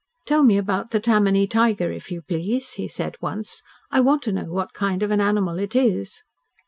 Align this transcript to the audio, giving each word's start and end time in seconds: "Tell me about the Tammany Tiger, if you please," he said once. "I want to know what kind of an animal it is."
"Tell 0.25 0.41
me 0.41 0.57
about 0.57 0.89
the 0.89 0.99
Tammany 0.99 1.45
Tiger, 1.45 1.91
if 1.91 2.09
you 2.09 2.23
please," 2.23 2.71
he 2.71 2.87
said 2.87 3.17
once. 3.21 3.61
"I 3.91 3.99
want 4.01 4.23
to 4.23 4.31
know 4.31 4.45
what 4.51 4.73
kind 4.73 5.03
of 5.03 5.11
an 5.11 5.21
animal 5.21 5.59
it 5.59 5.75
is." 5.75 6.23